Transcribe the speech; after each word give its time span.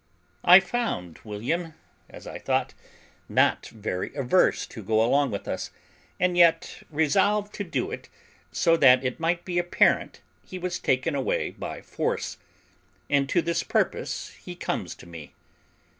I 0.43 0.59
found 0.59 1.19
William, 1.23 1.75
as 2.09 2.25
I 2.25 2.39
thought, 2.39 2.73
not 3.29 3.67
very 3.67 4.11
averse 4.15 4.65
to 4.65 4.81
go 4.81 5.03
along 5.05 5.29
with 5.29 5.47
us, 5.47 5.69
and 6.19 6.35
yet 6.35 6.81
resolved 6.89 7.53
to 7.53 7.63
do 7.63 7.91
it 7.91 8.09
so 8.51 8.75
that 8.77 9.03
it 9.05 9.19
might 9.19 9.45
be 9.45 9.59
apparent 9.59 10.21
he 10.43 10.57
was 10.57 10.79
taken 10.79 11.13
away 11.13 11.51
by 11.51 11.83
force, 11.83 12.37
and 13.11 13.29
to 13.29 13.43
this 13.43 13.61
purpose 13.61 14.29
he 14.43 14.55
comes 14.55 14.95
to 14.95 15.05
me. 15.05 15.35